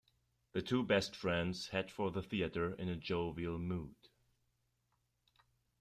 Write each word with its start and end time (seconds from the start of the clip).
The 0.53 0.63
two 0.63 0.81
best 0.81 1.15
friends 1.15 1.67
head 1.67 1.91
for 1.91 2.09
the 2.09 2.23
theatre 2.23 2.73
in 2.73 2.89
a 2.89 2.95
jovial 2.95 3.59
mood. 3.59 3.93